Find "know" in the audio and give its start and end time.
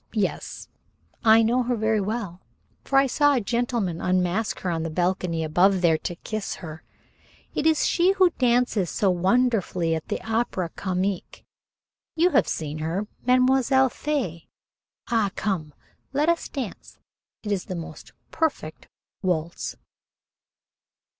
1.43-1.61